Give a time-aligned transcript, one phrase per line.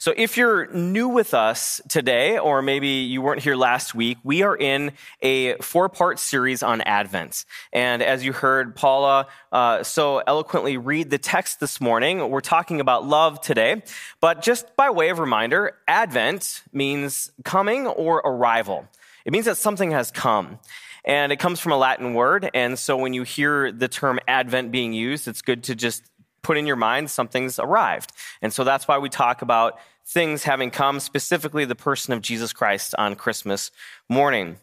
[0.00, 4.40] So if you're new with us today, or maybe you weren't here last week, we
[4.42, 7.44] are in a four part series on Advent.
[7.70, 12.80] And as you heard Paula uh, so eloquently read the text this morning, we're talking
[12.80, 13.82] about love today.
[14.22, 18.88] But just by way of reminder, Advent means coming or arrival.
[19.26, 20.60] It means that something has come.
[21.04, 22.48] And it comes from a Latin word.
[22.54, 26.04] And so when you hear the term Advent being used, it's good to just
[26.42, 28.12] put in your mind something's arrived.
[28.42, 32.52] And so that's why we talk about things having come, specifically the person of Jesus
[32.52, 33.70] Christ on Christmas
[34.08, 34.56] morning.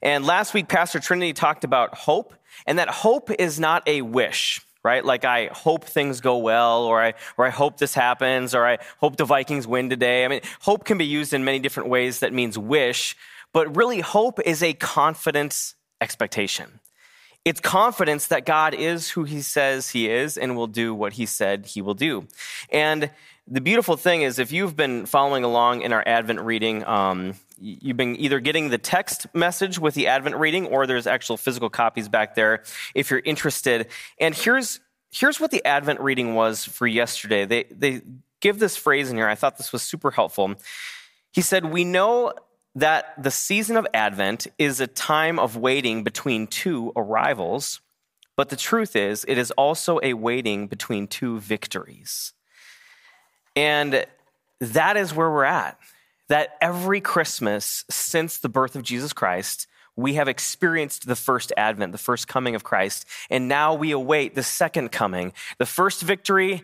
[0.00, 2.34] And last week, Pastor Trinity talked about hope,
[2.66, 5.04] and that hope is not a wish right?
[5.04, 8.78] Like I hope things go well, or I, or I hope this happens, or I
[8.98, 10.24] hope the Vikings win today.
[10.24, 13.16] I mean, hope can be used in many different ways that means wish,
[13.52, 16.80] but really hope is a confidence expectation.
[17.44, 21.26] It's confidence that God is who he says he is and will do what he
[21.26, 22.28] said he will do.
[22.70, 23.10] And
[23.48, 27.96] the beautiful thing is, if you've been following along in our Advent reading, um, you've
[27.96, 32.08] been either getting the text message with the Advent reading or there's actual physical copies
[32.08, 32.62] back there
[32.94, 33.88] if you're interested.
[34.20, 34.78] And here's,
[35.10, 37.44] here's what the Advent reading was for yesterday.
[37.44, 38.02] They, they
[38.40, 39.28] give this phrase in here.
[39.28, 40.54] I thought this was super helpful.
[41.32, 42.32] He said, We know
[42.74, 47.80] that the season of Advent is a time of waiting between two arrivals,
[48.36, 52.32] but the truth is, it is also a waiting between two victories.
[53.54, 54.06] And
[54.60, 55.78] that is where we're at.
[56.28, 61.92] That every Christmas since the birth of Jesus Christ, we have experienced the first advent,
[61.92, 66.62] the first coming of Christ, and now we await the second coming, the first victory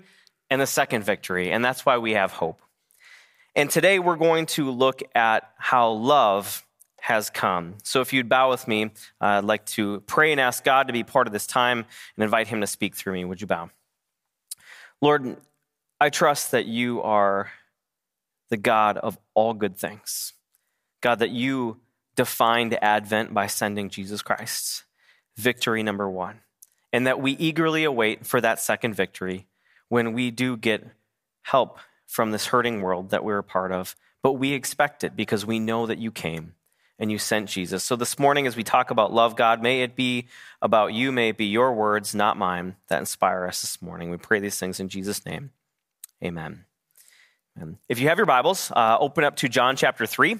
[0.48, 1.50] and the second victory.
[1.50, 2.62] And that's why we have hope.
[3.58, 6.64] And today we're going to look at how love
[7.00, 7.74] has come.
[7.82, 8.88] So if you'd bow with me, uh,
[9.20, 12.46] I'd like to pray and ask God to be part of this time and invite
[12.46, 13.24] Him to speak through me.
[13.24, 13.70] Would you bow?
[15.02, 15.38] Lord,
[16.00, 17.50] I trust that you are
[18.48, 20.34] the God of all good things.
[21.00, 21.78] God, that you
[22.14, 24.84] defined Advent by sending Jesus Christ,
[25.36, 26.42] victory number one,
[26.92, 29.48] and that we eagerly await for that second victory
[29.88, 30.86] when we do get
[31.42, 35.46] help from this hurting world that we're a part of, but we expect it because
[35.46, 36.54] we know that you came
[36.98, 37.84] and you sent Jesus.
[37.84, 40.26] So this morning, as we talk about love, God, may it be
[40.60, 44.10] about you, may it be your words, not mine, that inspire us this morning.
[44.10, 45.52] We pray these things in Jesus' name.
[46.24, 46.64] Amen.
[47.88, 50.36] If you have your Bibles, uh, open up to John chapter 3.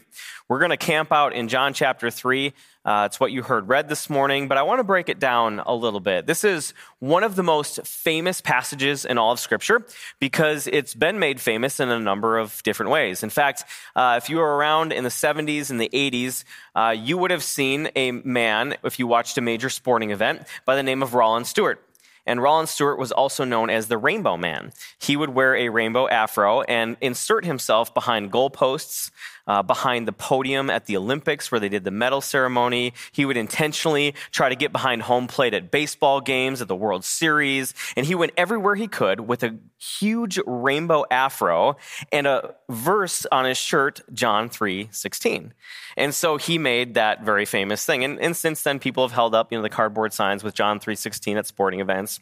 [0.49, 2.53] We're going to camp out in John chapter 3.
[2.89, 5.61] Uh, it's what you heard read this morning, but I want to break it down
[5.67, 6.27] a little bit.
[6.27, 9.85] This is one of the most famous passages in all of Scripture
[10.21, 13.23] because it's been made famous in a number of different ways.
[13.23, 16.45] In fact, uh, if you were around in the 70s and the 80s,
[16.75, 20.75] uh, you would have seen a man, if you watched a major sporting event, by
[20.75, 21.85] the name of Rollen Stewart.
[22.29, 24.73] And Rollen Stewart was also known as the Rainbow Man.
[24.99, 29.11] He would wear a rainbow afro and insert himself behind goalposts
[29.49, 32.93] uh, behind the podium at the Olympics where they did the medal ceremony.
[33.11, 37.05] He would intentionally try to get behind home plate at baseball games, at the World
[37.05, 41.77] Series, and he went everywhere he could with a huge rainbow afro
[42.13, 45.55] and a verse on his shirt, John 3 16.
[45.97, 48.05] And so he made that very famous thing.
[48.05, 50.79] And, and since then, people have held up you know, the cardboard signs with John
[50.79, 52.21] 3 16 at sporting events.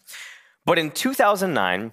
[0.65, 1.93] But in 2009,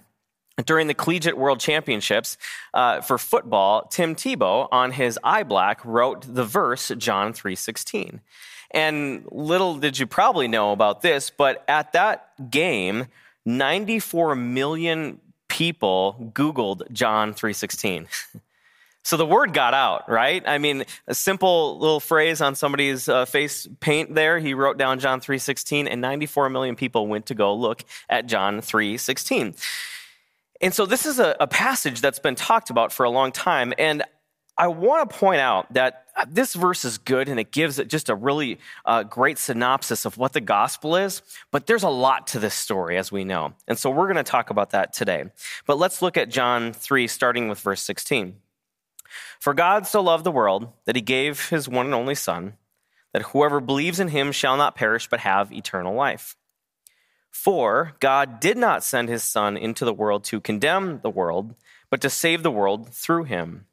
[0.64, 2.36] during the Collegiate World Championships
[2.72, 8.20] uh, for football, Tim Tebow on his eye black wrote the verse John 3:16.
[8.70, 13.06] And little did you probably know about this, but at that game,
[13.46, 18.06] 94 million people googled John 3:16.
[19.02, 20.42] so the word got out, right?
[20.46, 25.00] I mean, a simple little phrase on somebody's uh, face paint there, he wrote down
[25.00, 29.56] John 3:16 and 94 million people went to go look at John 3:16.
[30.60, 33.72] And so this is a, a passage that's been talked about for a long time.
[33.78, 34.02] And
[34.56, 38.08] I want to point out that this verse is good and it gives it just
[38.08, 42.38] a really uh, great synopsis of what the gospel is, but there's a lot to
[42.38, 43.54] this story, as we know.
[43.66, 45.24] And so we're going to talk about that today.
[45.66, 48.36] But let's look at John 3, starting with verse 16.
[49.40, 52.54] For God so loved the world that he gave his one and only Son,
[53.12, 56.36] that whoever believes in him shall not perish but have eternal life.
[57.34, 61.56] For God did not send his Son into the world to condemn the world,
[61.90, 63.66] but to save the world through him.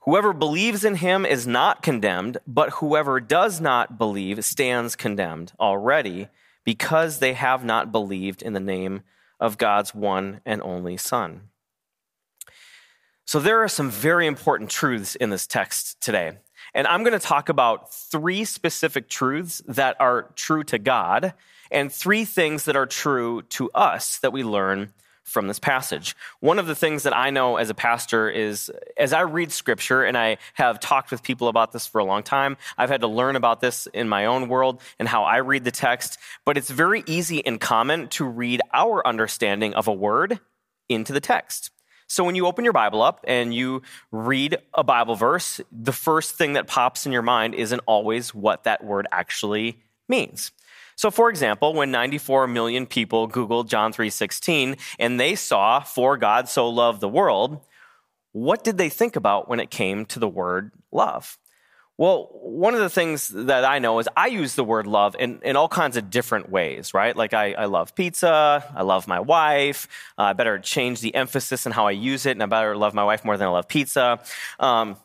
[0.00, 6.28] Whoever believes in him is not condemned, but whoever does not believe stands condemned already,
[6.64, 9.02] because they have not believed in the name
[9.38, 11.50] of God's one and only Son.
[13.26, 16.38] So, there are some very important truths in this text today.
[16.76, 21.32] And I'm going to talk about three specific truths that are true to God
[21.70, 24.92] and three things that are true to us that we learn
[25.24, 26.14] from this passage.
[26.40, 30.04] One of the things that I know as a pastor is as I read scripture,
[30.04, 33.08] and I have talked with people about this for a long time, I've had to
[33.08, 36.68] learn about this in my own world and how I read the text, but it's
[36.68, 40.40] very easy and common to read our understanding of a word
[40.90, 41.70] into the text.
[42.08, 43.82] So when you open your Bible up and you
[44.12, 48.64] read a Bible verse, the first thing that pops in your mind isn't always what
[48.64, 50.52] that word actually means.
[50.94, 56.48] So for example, when 94 million people googled John 3:16 and they saw for God
[56.48, 57.60] so loved the world,
[58.32, 61.38] what did they think about when it came to the word love?
[61.98, 65.40] Well, one of the things that I know is I use the word love in,
[65.42, 67.16] in all kinds of different ways, right?
[67.16, 69.88] Like I, I love pizza, I love my wife,
[70.18, 72.92] uh, I better change the emphasis in how I use it, and I better love
[72.92, 74.20] my wife more than I love pizza.
[74.60, 74.98] Um,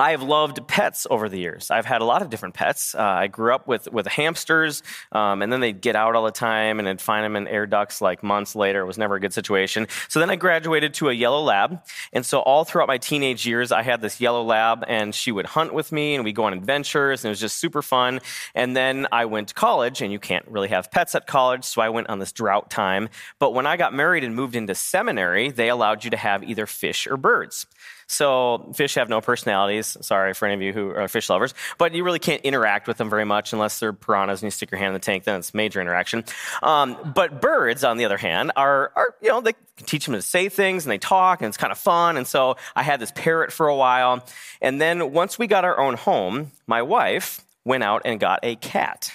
[0.00, 1.72] I have loved pets over the years.
[1.72, 2.94] I've had a lot of different pets.
[2.94, 6.30] Uh, I grew up with with hamsters, um, and then they'd get out all the
[6.30, 8.82] time, and I'd find them in air ducts like months later.
[8.82, 9.88] It was never a good situation.
[10.06, 11.80] So then I graduated to a yellow lab,
[12.12, 15.46] and so all throughout my teenage years, I had this yellow lab, and she would
[15.46, 18.20] hunt with me, and we'd go on adventures, and it was just super fun.
[18.54, 21.82] And then I went to college, and you can't really have pets at college, so
[21.82, 23.08] I went on this drought time.
[23.40, 26.66] But when I got married and moved into seminary, they allowed you to have either
[26.66, 27.66] fish or birds.
[28.08, 29.96] So fish have no personalities.
[30.00, 32.96] Sorry for any of you who are fish lovers, but you really can't interact with
[32.96, 35.24] them very much unless they're piranhas and you stick your hand in the tank.
[35.24, 36.24] Then it's major interaction.
[36.62, 39.52] Um, but birds, on the other hand, are, are you know they
[39.84, 42.16] teach them to say things and they talk and it's kind of fun.
[42.16, 44.24] And so I had this parrot for a while,
[44.62, 48.56] and then once we got our own home, my wife went out and got a
[48.56, 49.12] cat.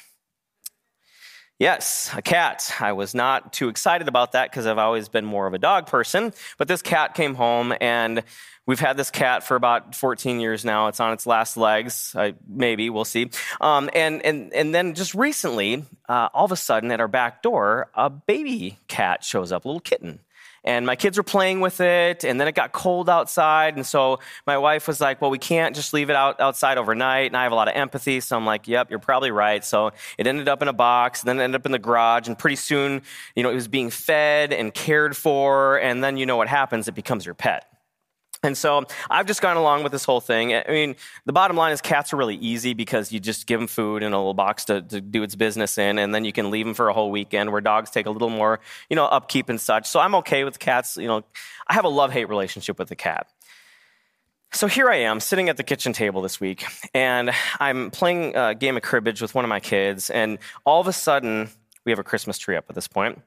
[1.59, 2.75] Yes, a cat.
[2.79, 5.87] I was not too excited about that because I've always been more of a dog
[5.87, 6.33] person.
[6.57, 8.23] But this cat came home, and
[8.65, 10.87] we've had this cat for about 14 years now.
[10.87, 12.13] It's on its last legs.
[12.15, 13.29] I, maybe we'll see.
[13.61, 17.41] Um, and and and then just recently, uh, all of a sudden, at our back
[17.41, 20.19] door, a baby cat shows up, a little kitten.
[20.65, 23.75] And my kids were playing with it and then it got cold outside.
[23.75, 27.27] And so my wife was like well we can't just leave it out outside overnight
[27.27, 28.21] and i have a lot of empathy.
[28.21, 29.61] So i'm like yep you're probably right.
[29.65, 32.39] So it ended up in a box then it ended up in the garage and
[32.39, 33.01] pretty soon
[33.35, 35.81] you know it was being fed and cared for.
[35.81, 36.87] And then you know what happens?
[36.87, 37.72] It becomes your pet
[38.43, 40.53] and so I've just gone along with this whole thing.
[40.53, 40.95] I mean,
[41.25, 44.13] the bottom line is cats are really easy because you just give them food in
[44.13, 46.75] a little box to, to, do its business in, and then you can leave them
[46.75, 48.59] for a whole weekend where dogs take a little more,
[48.89, 49.87] you know, upkeep and such.
[49.87, 50.97] So I'm okay with cats.
[50.97, 51.23] You know,
[51.67, 53.27] I have a love hate relationship with the cat.
[54.53, 56.63] So here I am sitting at the kitchen table this week,
[56.93, 60.87] and I'm playing a game of cribbage with one of my kids, and all of
[60.87, 61.49] a sudden,
[61.85, 63.19] we have a Christmas tree up at this point,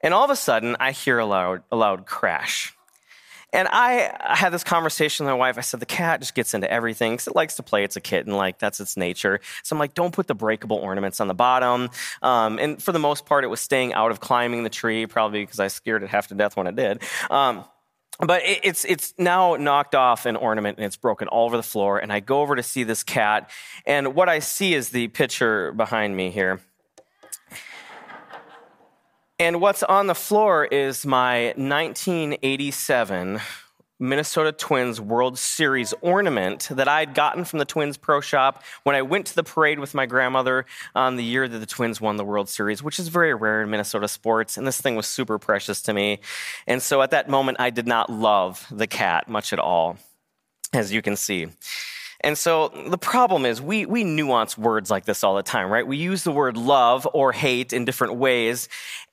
[0.00, 2.74] and all of a sudden, I hear a loud, a loud crash.
[3.52, 5.58] And I, I had this conversation with my wife.
[5.58, 7.84] I said, the cat just gets into everything because it likes to play.
[7.84, 9.40] It's a kitten, like that's its nature.
[9.62, 11.90] So I'm like, don't put the breakable ornaments on the bottom.
[12.22, 15.42] Um, and for the most part, it was staying out of climbing the tree, probably
[15.42, 17.02] because I scared it half to death when it did.
[17.30, 17.64] Um,
[18.20, 21.62] but it, it's it's now knocked off an ornament and it's broken all over the
[21.62, 21.98] floor.
[21.98, 23.50] And I go over to see this cat,
[23.86, 26.60] and what I see is the picture behind me here.
[29.42, 33.40] And what's on the floor is my 1987
[33.98, 38.94] Minnesota Twins World Series ornament that I had gotten from the Twins Pro Shop when
[38.94, 42.18] I went to the parade with my grandmother on the year that the Twins won
[42.18, 44.56] the World Series, which is very rare in Minnesota sports.
[44.56, 46.20] And this thing was super precious to me.
[46.68, 49.98] And so at that moment, I did not love the cat much at all,
[50.72, 51.48] as you can see.
[52.24, 55.86] And so the problem is we, we nuance words like this all the time, right?
[55.86, 58.68] We use the word love or hate in different ways.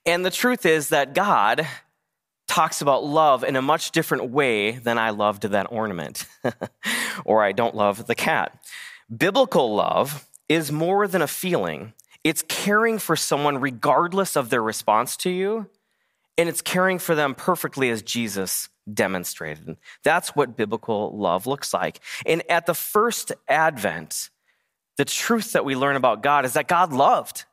[0.09, 1.67] And the truth is that God
[2.47, 6.25] talks about love in a much different way than I loved that ornament
[7.25, 8.59] or I don't love the cat.
[9.15, 11.93] Biblical love is more than a feeling.
[12.23, 15.69] It's caring for someone regardless of their response to you,
[16.39, 19.77] and it's caring for them perfectly as Jesus demonstrated.
[20.03, 21.99] That's what biblical love looks like.
[22.25, 24.31] And at the first advent,
[24.97, 27.45] the truth that we learn about God is that God loved.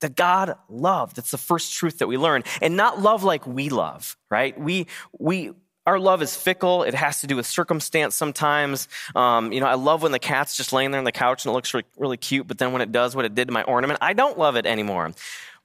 [0.00, 1.16] That God loved.
[1.16, 2.42] That's the first truth that we learn.
[2.60, 4.58] And not love like we love, right?
[4.58, 4.86] We,
[5.18, 5.52] we,
[5.86, 6.82] our love is fickle.
[6.82, 8.88] It has to do with circumstance sometimes.
[9.14, 11.50] Um, you know, I love when the cat's just laying there on the couch and
[11.50, 13.62] it looks really, really cute, but then when it does what it did to my
[13.62, 15.12] ornament, I don't love it anymore.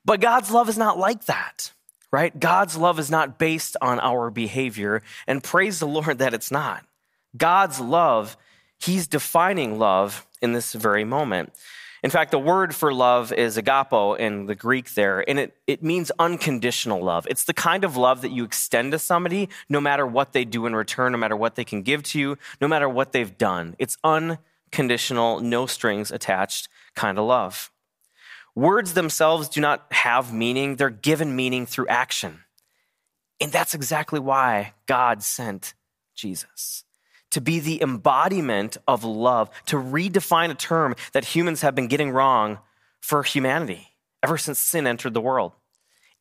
[0.03, 1.71] But God's love is not like that
[2.15, 2.39] right?
[2.39, 6.85] God's love is not based on our behavior, and praise the Lord that it's not.
[7.35, 8.37] God's love,
[8.79, 11.51] He's defining love in this very moment.
[12.05, 15.81] In fact, the word for love is agapo in the Greek there, and it, it
[15.81, 17.25] means unconditional love.
[17.27, 20.67] It's the kind of love that you extend to somebody no matter what they do
[20.67, 23.75] in return, no matter what they can give to you, no matter what they've done.
[23.79, 27.71] It's unconditional, no strings attached kind of love.
[28.53, 32.41] Words themselves do not have meaning, they're given meaning through action.
[33.41, 35.73] And that's exactly why God sent
[36.13, 36.83] Jesus
[37.35, 42.09] to be the embodiment of love, to redefine a term that humans have been getting
[42.09, 42.59] wrong
[43.01, 43.89] for humanity
[44.23, 45.51] ever since sin entered the world.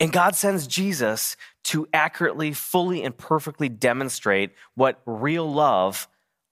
[0.00, 6.08] And God sends Jesus to accurately, fully, and perfectly demonstrate what real love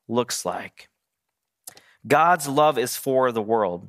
[0.06, 0.88] looks like.
[2.06, 3.88] God's love is for the world.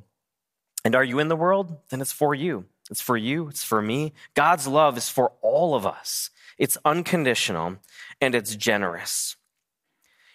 [0.84, 1.76] And are you in the world?
[1.90, 2.64] Then it's for you.
[2.90, 3.46] It's for you.
[3.46, 4.12] It's for me.
[4.34, 6.30] God's love is for all of us.
[6.58, 7.76] It's unconditional
[8.20, 9.36] and it's generous.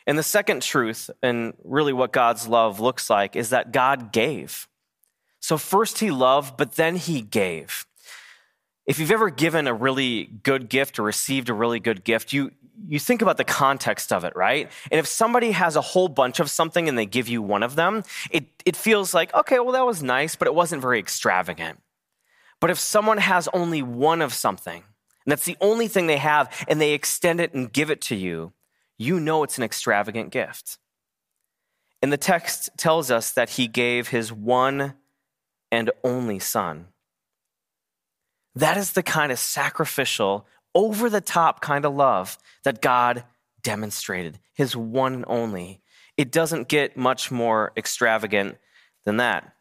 [0.10, 4.68] And the second truth, and really what God's love looks like, is that God gave.
[5.39, 7.86] So first he loved, but then he gave.
[8.88, 12.50] If you've ever given a really good gift or received a really good gift, you,
[12.88, 14.72] you think about the context of it, right?
[14.89, 17.75] And if somebody has a whole bunch of something and they give you one of
[17.75, 21.84] them, it, it feels like, okay, well, that was nice, but it wasn't very extravagant.
[22.60, 26.66] But if someone has only one of something, and that's the only thing they have,
[26.68, 28.54] and they extend it and give it to you,
[29.00, 30.77] you know it's an extravagant gift.
[32.03, 34.94] And the text tells us that he gave his one
[35.72, 36.88] and only son.
[38.56, 43.24] That is the kind of sacrificial, over the top kind of love that God
[43.63, 45.82] demonstrated, his one and only.
[46.18, 48.58] It doesn't get much more extravagant
[49.06, 49.53] than that.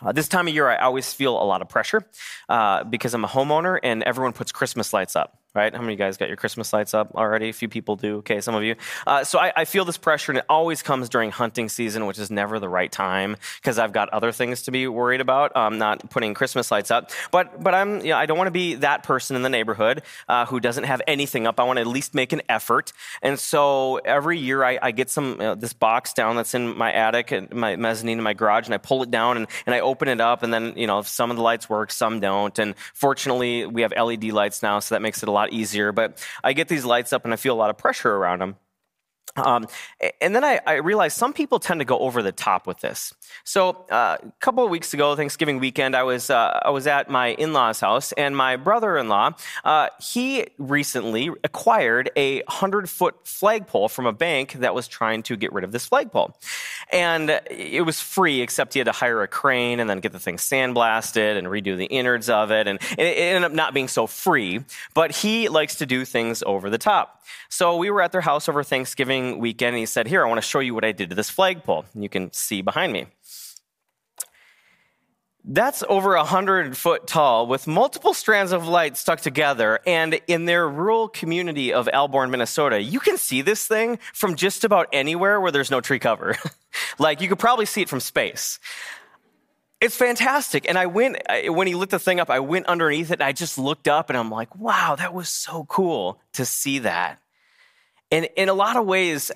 [0.00, 2.04] Uh, this time of year, I always feel a lot of pressure
[2.48, 5.72] uh, because I'm a homeowner and everyone puts Christmas lights up right?
[5.72, 7.48] How many of you guys got your Christmas lights up already?
[7.48, 8.16] A few people do.
[8.18, 8.76] Okay, some of you.
[9.06, 12.18] Uh, so I, I, feel this pressure, and it always comes during hunting season, which
[12.18, 15.56] is never the right time because I've got other things to be worried about.
[15.56, 18.52] Um, not putting Christmas lights up, but but I'm you know, I don't want to
[18.52, 21.58] be that person in the neighborhood uh, who doesn't have anything up.
[21.58, 25.10] I want to at least make an effort, and so every year I, I get
[25.10, 28.34] some you know, this box down that's in my attic and my mezzanine in my
[28.34, 30.86] garage, and I pull it down and, and I open it up, and then you
[30.86, 34.78] know some of the lights work, some don't, and fortunately we have LED lights now,
[34.78, 35.92] so that makes it a lot lot easier.
[35.92, 38.56] But I get these lights up and I feel a lot of pressure around them.
[39.38, 39.66] Um,
[40.20, 43.14] and then I, I realized some people tend to go over the top with this.
[43.44, 47.10] So uh, a couple of weeks ago, Thanksgiving weekend, I was uh, I was at
[47.10, 49.32] my in-laws' house, and my brother-in-law
[49.64, 55.52] uh, he recently acquired a hundred-foot flagpole from a bank that was trying to get
[55.52, 56.36] rid of this flagpole,
[56.90, 60.18] and it was free except he had to hire a crane and then get the
[60.18, 64.06] thing sandblasted and redo the innards of it, and it ended up not being so
[64.06, 64.64] free.
[64.94, 67.22] But he likes to do things over the top.
[67.50, 70.38] So we were at their house over Thanksgiving weekend, and he said, Here, I want
[70.38, 71.84] to show you what I did to this flagpole.
[71.94, 73.06] You can see behind me.
[75.44, 79.80] That's over a hundred foot tall with multiple strands of light stuck together.
[79.86, 84.64] And in their rural community of Alborn, Minnesota, you can see this thing from just
[84.64, 86.36] about anywhere where there's no tree cover.
[86.98, 88.58] like you could probably see it from space.
[89.80, 90.68] It's fantastic.
[90.68, 91.16] And I went,
[91.46, 94.10] when he lit the thing up, I went underneath it and I just looked up
[94.10, 97.20] and I'm like, wow, that was so cool to see that.
[98.10, 99.30] And in a lot of ways,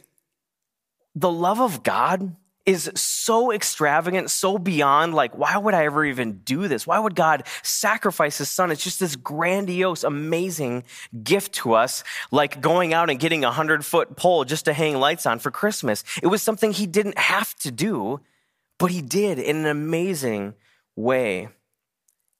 [1.14, 6.38] the love of God is so extravagant, so beyond like, why would I ever even
[6.44, 6.86] do this?
[6.86, 8.70] Why would God sacrifice his son?
[8.70, 10.84] It's just this grandiose, amazing
[11.22, 14.96] gift to us, like going out and getting a hundred foot pole just to hang
[14.96, 16.04] lights on for Christmas.
[16.22, 18.20] It was something he didn't have to do,
[18.78, 20.54] but he did in an amazing
[20.94, 21.48] way.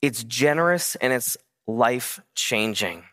[0.00, 1.36] It's generous and it's
[1.66, 3.04] life changing.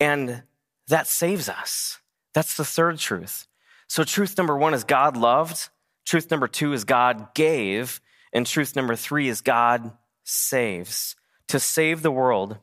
[0.00, 0.42] And
[0.88, 1.98] that saves us.
[2.34, 3.46] That's the third truth.
[3.88, 5.68] So, truth number one is God loved.
[6.04, 8.00] Truth number two is God gave.
[8.32, 9.92] And truth number three is God
[10.24, 11.16] saves
[11.48, 12.58] to save the world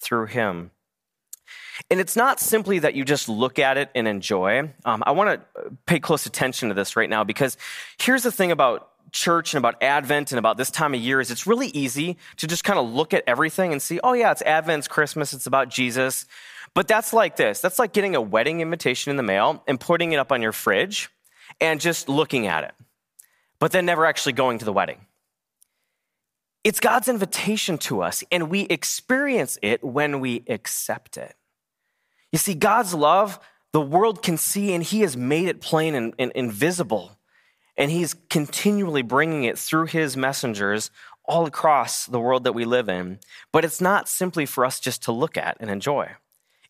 [0.00, 0.70] through him.
[1.90, 4.70] And it's not simply that you just look at it and enjoy.
[4.84, 7.56] Um, I want to pay close attention to this right now because
[7.98, 11.30] here's the thing about church and about Advent and about this time of year is
[11.30, 14.42] it's really easy to just kind of look at everything and see, oh yeah, it's
[14.42, 16.26] Advent, it's Christmas, it's about Jesus.
[16.74, 17.60] But that's like this.
[17.60, 20.52] That's like getting a wedding invitation in the mail and putting it up on your
[20.52, 21.10] fridge
[21.60, 22.74] and just looking at it,
[23.58, 25.06] but then never actually going to the wedding.
[26.62, 31.34] It's God's invitation to us, and we experience it when we accept it.
[32.32, 33.40] You see, God's love,
[33.72, 37.18] the world can see, and He has made it plain and, and, and visible.
[37.76, 40.90] And He's continually bringing it through His messengers
[41.24, 43.20] all across the world that we live in.
[43.52, 46.10] But it's not simply for us just to look at and enjoy.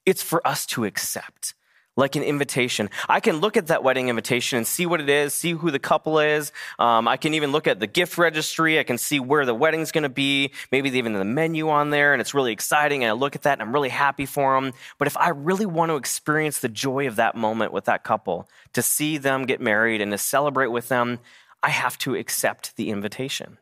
[0.07, 1.54] It's for us to accept,
[1.97, 2.88] like an invitation.
[3.09, 5.78] I can look at that wedding invitation and see what it is, see who the
[5.78, 6.52] couple is.
[6.78, 8.78] Um, I can even look at the gift registry.
[8.78, 10.52] I can see where the wedding's going to be.
[10.73, 13.04] Maybe even the menu on there, and it's really exciting.
[13.04, 14.73] And I look at that and I'm really happy for them.
[14.99, 18.49] But if I really want to experience the joy of that moment with that couple,
[18.73, 21.19] to see them get married and to celebrate with them,
[21.62, 23.59] I have to accept the invitation.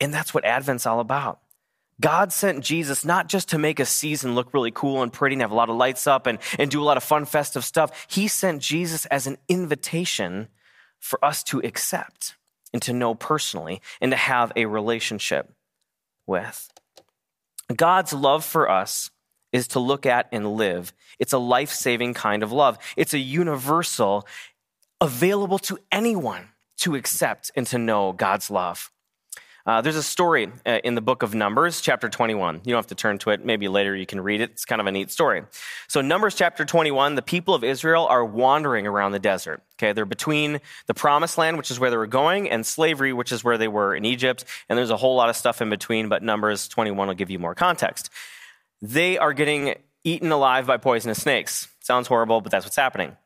[0.00, 1.40] And that's what Advent's all about
[2.00, 5.42] God sent Jesus not just to make a season look really cool and pretty and
[5.42, 8.06] have a lot of lights up and, and do a lot of fun, festive stuff.
[8.08, 10.48] He sent Jesus as an invitation
[11.00, 12.36] for us to accept
[12.72, 15.52] and to know personally and to have a relationship
[16.26, 16.70] with.
[17.74, 19.10] God's love for us
[19.52, 20.92] is to look at and live.
[21.18, 22.78] It's a life saving kind of love.
[22.96, 24.26] It's a universal,
[25.00, 28.90] available to anyone to accept and to know God's love.
[29.66, 32.60] Uh, there's a story uh, in the book of Numbers, chapter 21.
[32.64, 33.44] You don't have to turn to it.
[33.44, 34.50] Maybe later you can read it.
[34.52, 35.42] It's kind of a neat story.
[35.88, 39.62] So, Numbers chapter 21, the people of Israel are wandering around the desert.
[39.74, 43.32] Okay, they're between the promised land, which is where they were going, and slavery, which
[43.32, 44.44] is where they were in Egypt.
[44.68, 47.40] And there's a whole lot of stuff in between, but Numbers 21 will give you
[47.40, 48.08] more context.
[48.80, 51.66] They are getting eaten alive by poisonous snakes.
[51.80, 53.16] Sounds horrible, but that's what's happening.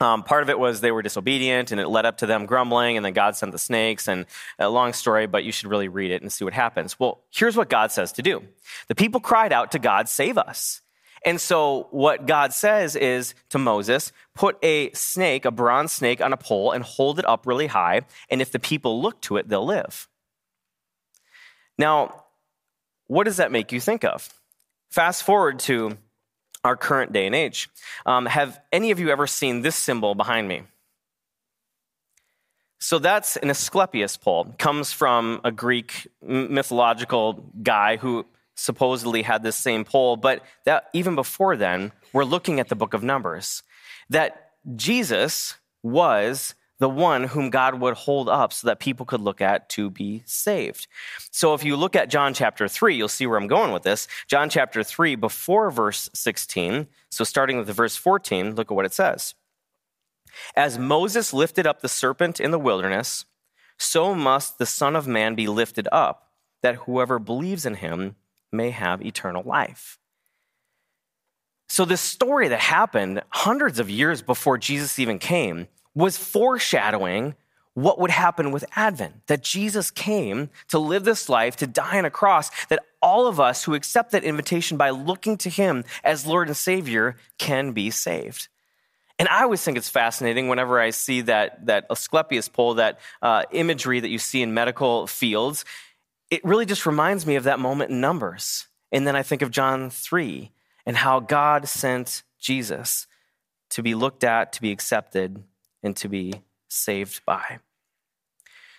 [0.00, 2.96] Um, part of it was they were disobedient and it led up to them grumbling,
[2.96, 4.08] and then God sent the snakes.
[4.08, 4.26] And
[4.58, 6.98] a long story, but you should really read it and see what happens.
[6.98, 8.42] Well, here's what God says to do
[8.88, 10.80] the people cried out to God, save us.
[11.24, 16.34] And so, what God says is to Moses, put a snake, a bronze snake, on
[16.34, 18.02] a pole and hold it up really high.
[18.28, 20.06] And if the people look to it, they'll live.
[21.78, 22.24] Now,
[23.06, 24.28] what does that make you think of?
[24.90, 25.96] Fast forward to
[26.64, 27.68] our current day and age.
[28.06, 30.62] Um, have any of you ever seen this symbol behind me?
[32.80, 34.54] So that's an Asclepius pole.
[34.58, 41.14] Comes from a Greek mythological guy who supposedly had this same pole, but that even
[41.14, 43.62] before then, we're looking at the book of Numbers.
[44.10, 49.40] That Jesus was the one whom God would hold up so that people could look
[49.40, 50.86] at to be saved.
[51.30, 54.08] So if you look at John chapter 3, you'll see where I'm going with this.
[54.26, 58.86] John chapter 3, before verse 16, so starting with the verse 14, look at what
[58.86, 59.34] it says.
[60.56, 63.24] As Moses lifted up the serpent in the wilderness,
[63.78, 66.30] so must the Son of Man be lifted up,
[66.62, 68.16] that whoever believes in him
[68.50, 69.98] may have eternal life.
[71.68, 77.34] So, this story that happened hundreds of years before Jesus even came was foreshadowing
[77.74, 82.04] what would happen with Advent that Jesus came to live this life, to die on
[82.04, 86.24] a cross, that all of us who accept that invitation by looking to Him as
[86.24, 88.48] Lord and Savior can be saved.
[89.18, 93.44] And I always think it's fascinating whenever I see that, that Asclepius pole, that uh,
[93.52, 95.64] imagery that you see in medical fields.
[96.30, 98.66] It really just reminds me of that moment in Numbers.
[98.90, 100.50] And then I think of John 3
[100.86, 103.06] and how God sent Jesus
[103.70, 105.42] to be looked at, to be accepted,
[105.84, 107.60] and to be saved by.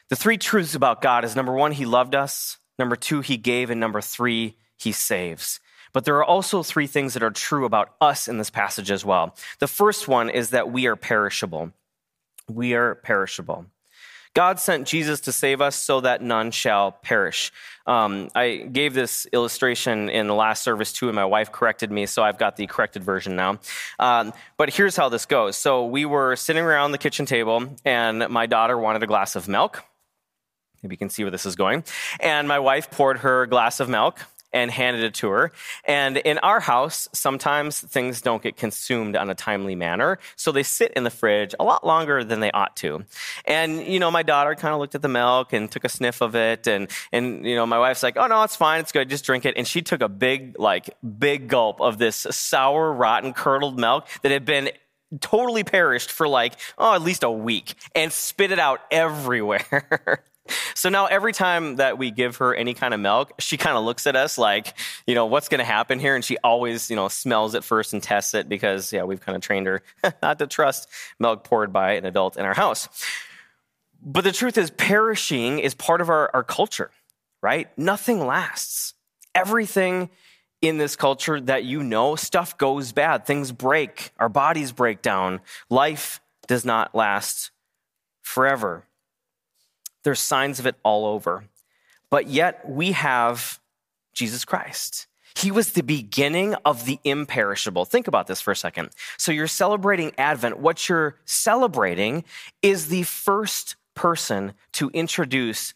[0.10, 2.58] The three truths about God is number one, he loved us.
[2.78, 3.70] Number two, he gave.
[3.70, 5.60] And number three, he saves.
[5.94, 9.06] But there are also three things that are true about us in this passage as
[9.06, 9.36] well.
[9.60, 11.72] The first one is that we are perishable.
[12.50, 13.68] We are perishable.
[14.36, 17.54] God sent Jesus to save us so that none shall perish.
[17.88, 22.06] Um, I gave this illustration in the last service too, and my wife corrected me,
[22.06, 23.60] so I've got the corrected version now.
[23.98, 25.56] Um, but here's how this goes.
[25.56, 29.48] So we were sitting around the kitchen table, and my daughter wanted a glass of
[29.48, 29.84] milk.
[30.84, 31.86] Maybe you can see where this is going.
[32.20, 34.20] And my wife poured her glass of milk
[34.56, 35.52] and handed it to her.
[35.84, 40.18] And in our house, sometimes things don't get consumed on a timely manner.
[40.38, 43.04] So they sit in the fridge a lot longer than they ought to.
[43.44, 46.22] And, you know, my daughter kind of looked at the milk and took a sniff
[46.22, 46.68] of it.
[46.68, 48.80] And, and, you know, my wife's like, oh, no, it's fine.
[48.80, 49.10] It's good.
[49.10, 49.56] Just drink it.
[49.58, 50.90] And she took a big, like,
[51.20, 54.70] big gulp of this sour, rotten, curdled milk that had been
[55.20, 60.24] totally perished for like, oh, at least a week and spit it out everywhere.
[60.74, 63.84] So now every time that we give her any kind of milk, she kind of
[63.84, 64.78] looks at us like,
[65.08, 66.16] you know, what's going to happen here?
[66.16, 69.36] And she always, you know, smells it first and tests it because, yeah, we've kind
[69.36, 69.82] of trained her
[70.22, 70.88] not to trust
[71.20, 72.88] milk poured by an adult in our house.
[74.02, 76.92] But the truth is, perishing is part of our, our culture,
[77.42, 77.76] right?
[77.78, 78.94] Nothing lasts.
[79.34, 80.10] Everything
[80.62, 85.42] in this culture that you know, stuff goes bad, things break, our bodies break down.
[85.70, 87.52] Life does not last
[88.22, 88.86] forever.
[90.06, 91.46] There's signs of it all over.
[92.12, 93.60] But yet we have
[94.14, 95.08] Jesus Christ.
[95.36, 97.84] He was the beginning of the imperishable.
[97.84, 98.92] Think about this for a second.
[99.18, 100.60] So you're celebrating Advent.
[100.60, 102.24] What you're celebrating
[102.62, 105.74] is the first person to introduce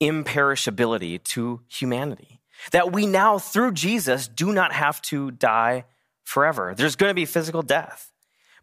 [0.00, 2.40] imperishability to humanity.
[2.70, 5.86] That we now, through Jesus, do not have to die
[6.22, 6.72] forever.
[6.76, 8.12] There's going to be physical death,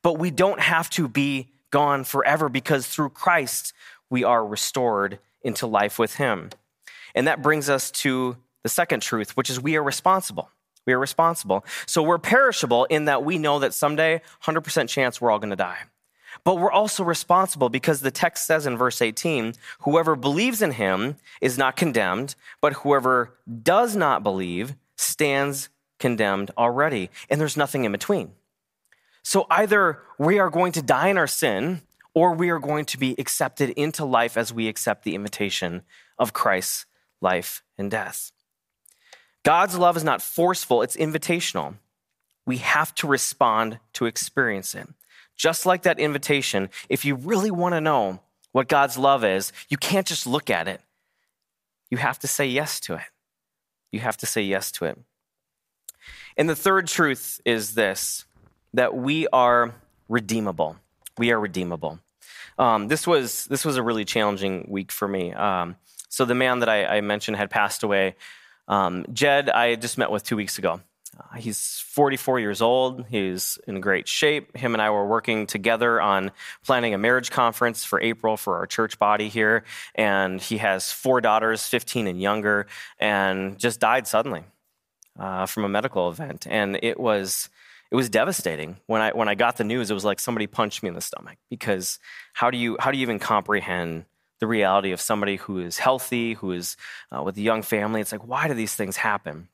[0.01, 3.73] but we don't have to be gone forever because through Christ,
[4.09, 6.49] we are restored into life with Him.
[7.13, 10.49] And that brings us to the second truth, which is we are responsible.
[10.85, 11.65] We are responsible.
[11.87, 15.55] So we're perishable in that we know that someday, 100% chance, we're all going to
[15.55, 15.79] die.
[16.43, 21.15] But we're also responsible because the text says in verse 18, whoever believes in him
[21.41, 27.09] is not condemned, but whoever does not believe stands condemned already.
[27.29, 28.31] And there's nothing in between.
[29.23, 31.81] So either we are going to die in our sin
[32.15, 35.83] or we are going to be accepted into life as we accept the invitation
[36.17, 36.85] of Christ's
[37.21, 38.31] life and death.
[39.43, 41.75] God's love is not forceful, it's invitational.
[42.47, 44.87] We have to respond to experience it.
[45.35, 48.21] Just like that invitation, if you really want to know
[48.53, 50.79] what God's love is, you can't just look at it.
[51.89, 53.01] You have to say yes to it.
[53.91, 54.97] You have to say yes to it.
[56.37, 58.25] And the third truth is this
[58.73, 59.73] that we are
[60.09, 60.77] redeemable.
[61.17, 61.99] We are redeemable.
[62.57, 65.33] Um, this was this was a really challenging week for me.
[65.33, 65.75] Um,
[66.09, 68.15] so the man that I, I mentioned had passed away.
[68.67, 70.81] Um, Jed, I just met with two weeks ago.
[71.17, 73.05] Uh, he's 44 years old.
[73.09, 74.55] He's in great shape.
[74.55, 76.31] Him and I were working together on
[76.65, 79.63] planning a marriage conference for April for our church body here.
[79.93, 82.67] And he has four daughters, 15 and younger,
[82.99, 84.43] and just died suddenly
[85.17, 86.47] uh, from a medical event.
[86.49, 87.49] And it was
[87.91, 89.91] it was devastating when I when I got the news.
[89.91, 91.99] It was like somebody punched me in the stomach because
[92.33, 94.05] how do you how do you even comprehend
[94.39, 96.77] the reality of somebody who is healthy, who is
[97.15, 98.01] uh, with a young family?
[98.01, 99.49] It's like why do these things happen?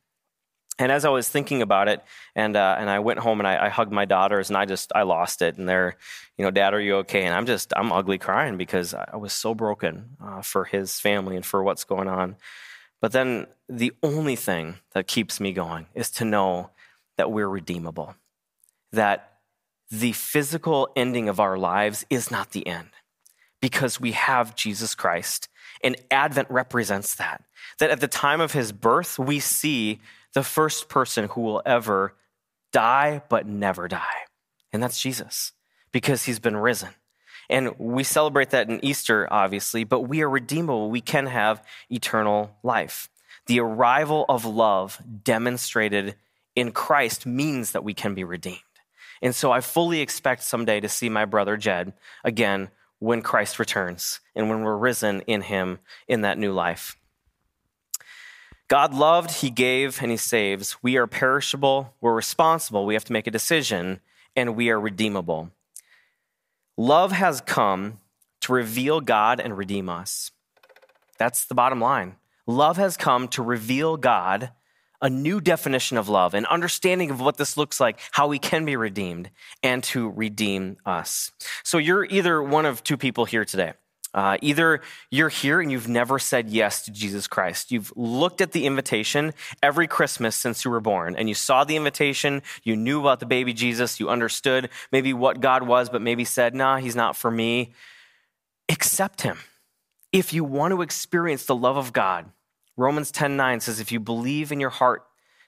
[0.80, 2.02] And as I was thinking about it,
[2.36, 4.92] and uh, and I went home and I, I, hugged my daughters, and I just
[4.96, 5.58] I lost it.
[5.58, 5.96] And they're,
[6.38, 7.26] you know, Dad, are you okay?
[7.26, 11.36] And I'm just I'm ugly crying because I was so broken uh, for his family
[11.36, 12.36] and for what's going on.
[13.00, 16.72] But then the only thing that keeps me going is to know
[17.18, 18.16] that we're redeemable,
[18.92, 19.32] that
[19.90, 22.90] the physical ending of our lives is not the end
[23.62, 25.50] because we have Jesus Christ.
[25.84, 27.44] And Advent represents that.
[27.80, 30.00] That at the time of his birth, we see
[30.34, 32.16] the first person who will ever
[32.72, 34.26] die but never die.
[34.72, 35.52] And that's Jesus
[35.92, 36.90] because he's been risen.
[37.50, 40.90] And we celebrate that in Easter, obviously, but we are redeemable.
[40.90, 43.10] We can have eternal life.
[43.48, 46.16] The arrival of love demonstrated
[46.56, 48.60] in Christ means that we can be redeemed.
[49.22, 54.20] And so I fully expect someday to see my brother Jed again when Christ returns
[54.36, 56.98] and when we're risen in him in that new life.
[58.68, 60.78] God loved, he gave, and he saves.
[60.82, 64.00] We are perishable, we're responsible, we have to make a decision,
[64.36, 65.52] and we are redeemable.
[66.78, 68.00] Love has come
[68.40, 70.32] to reveal God and redeem us.
[71.18, 72.16] That's the bottom line.
[72.48, 74.52] Love has come to reveal God
[75.02, 78.66] a new definition of love, an understanding of what this looks like, how we can
[78.66, 79.30] be redeemed,
[79.64, 81.32] and to redeem us.
[81.64, 83.74] So you're either one of two people here today.
[84.14, 87.72] Uh, either you're here and you've never said yes to Jesus Christ.
[87.72, 89.34] You've looked at the invitation
[89.64, 93.26] every Christmas since you were born, and you saw the invitation, you knew about the
[93.26, 97.32] baby Jesus, you understood maybe what God was, but maybe said, nah, he's not for
[97.32, 97.72] me.
[98.68, 99.38] Accept him.
[100.12, 102.26] If you want to experience the love of God,
[102.78, 105.04] Romans 10 9 says, if you believe in your heart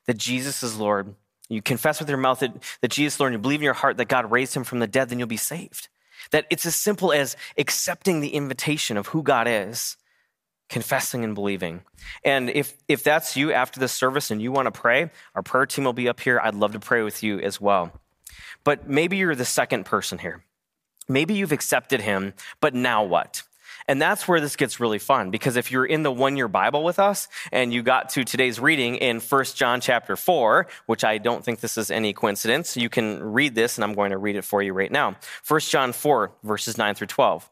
[0.06, 1.16] that Jesus is Lord,
[1.50, 3.74] you confess with your mouth that, that Jesus is Lord, and you believe in your
[3.74, 5.90] heart that God raised him from the dead, then you'll be saved.
[6.32, 9.98] That it's as simple as accepting the invitation of who God is,
[10.70, 11.82] confessing and believing.
[12.24, 15.66] And if, if that's you after the service and you want to pray, our prayer
[15.66, 16.40] team will be up here.
[16.42, 17.92] I'd love to pray with you as well.
[18.64, 20.44] But maybe you're the second person here.
[21.08, 23.44] Maybe you've accepted him, but now what?
[23.88, 26.84] And that's where this gets really fun because if you're in the one year Bible
[26.84, 31.18] with us and you got to today's reading in 1 John chapter 4, which I
[31.18, 34.36] don't think this is any coincidence, you can read this and I'm going to read
[34.36, 35.16] it for you right now.
[35.48, 37.50] 1 John 4, verses 9 through 12.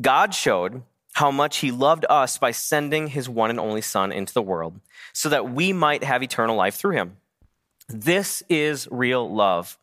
[0.00, 4.32] God showed how much he loved us by sending his one and only Son into
[4.32, 4.80] the world
[5.12, 7.16] so that we might have eternal life through him.
[7.88, 9.76] This is real love.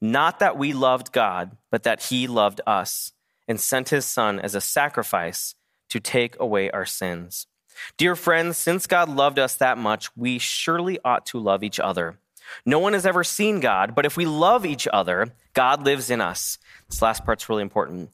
[0.00, 3.12] Not that we loved God, but that he loved us
[3.50, 5.56] and sent his son as a sacrifice
[5.88, 7.48] to take away our sins.
[7.96, 12.20] Dear friends, since God loved us that much, we surely ought to love each other.
[12.64, 16.20] No one has ever seen God, but if we love each other, God lives in
[16.20, 16.58] us.
[16.88, 18.10] This last part's really important.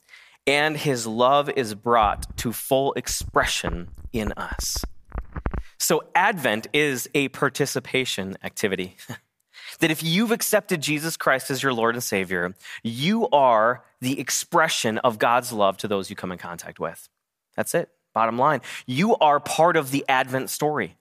[0.46, 4.86] And his love is brought to full expression in us.
[5.78, 8.96] So, Advent is a participation activity.
[9.80, 14.98] that if you've accepted Jesus Christ as your Lord and Savior, you are the expression
[14.98, 17.08] of God's love to those you come in contact with.
[17.56, 17.90] That's it.
[18.14, 18.62] Bottom line.
[18.86, 20.96] You are part of the Advent story.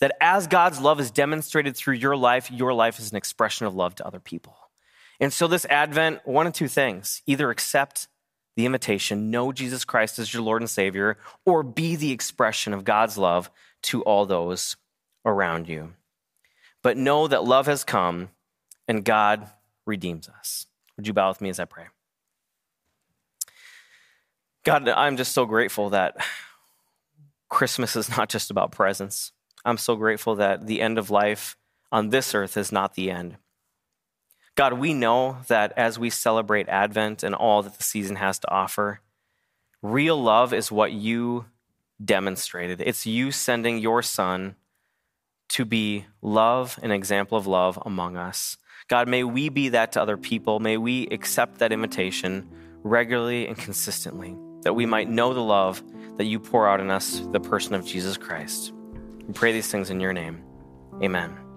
[0.00, 3.74] That as God's love is demonstrated through your life, your life is an expression of
[3.74, 4.56] love to other people.
[5.18, 8.06] And so, this Advent, one of two things either accept
[8.54, 12.84] the invitation, know Jesus Christ as your Lord and Savior, or be the expression of
[12.84, 13.50] God's love
[13.82, 14.76] to all those
[15.24, 15.94] around you
[16.88, 18.30] but know that love has come
[18.88, 19.46] and God
[19.84, 20.66] redeems us.
[20.96, 21.84] Would you bow with me as I pray?
[24.64, 26.16] God, I'm just so grateful that
[27.50, 29.32] Christmas is not just about presents.
[29.66, 31.58] I'm so grateful that the end of life
[31.92, 33.36] on this earth is not the end.
[34.54, 38.50] God, we know that as we celebrate Advent and all that the season has to
[38.50, 39.00] offer,
[39.82, 41.44] real love is what you
[42.02, 42.80] demonstrated.
[42.80, 44.56] It's you sending your son
[45.48, 48.56] to be love, an example of love among us.
[48.88, 50.60] God, may we be that to other people.
[50.60, 52.48] May we accept that invitation
[52.82, 55.82] regularly and consistently, that we might know the love
[56.16, 58.72] that you pour out in us, the person of Jesus Christ.
[59.26, 60.42] We pray these things in your name.
[61.02, 61.47] Amen.